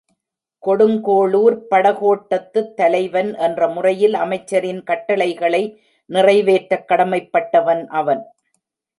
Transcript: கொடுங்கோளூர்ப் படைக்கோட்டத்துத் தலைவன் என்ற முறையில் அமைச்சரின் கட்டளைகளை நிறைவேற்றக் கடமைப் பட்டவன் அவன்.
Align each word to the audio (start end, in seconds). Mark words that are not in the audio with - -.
கொடுங்கோளூர்ப் 0.63 1.59
படைக்கோட்டத்துத் 1.71 2.73
தலைவன் 2.73 3.35
என்ற 3.35 3.67
முறையில் 3.67 4.13
அமைச்சரின் 4.13 4.83
கட்டளைகளை 4.83 5.81
நிறைவேற்றக் 6.09 6.87
கடமைப் 6.87 7.31
பட்டவன் 7.31 7.87
அவன். 7.87 8.23